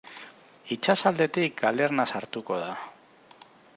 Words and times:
Itsasaldetik 0.75 1.61
galerna 1.67 2.07
sartuko 2.15 2.59
da. 2.63 2.71